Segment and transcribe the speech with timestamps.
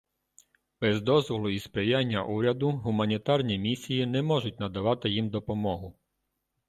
[0.81, 5.99] Без дозволу і сприяння уряду гуманітарні місії не можуть надавати їм допомогу.